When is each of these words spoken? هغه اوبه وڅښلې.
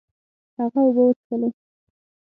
هغه 0.57 0.79
اوبه 0.85 1.01
وڅښلې. 1.07 1.49